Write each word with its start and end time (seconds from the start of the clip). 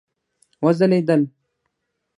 وځلیدل 0.63 1.21